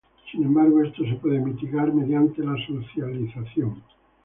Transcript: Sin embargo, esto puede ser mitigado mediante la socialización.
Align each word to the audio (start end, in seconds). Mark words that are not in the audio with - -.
Sin 0.31 0.43
embargo, 0.43 0.81
esto 0.81 1.03
puede 1.21 1.37
ser 1.37 1.45
mitigado 1.45 1.93
mediante 1.93 2.43
la 2.43 2.55
socialización. 2.65 3.83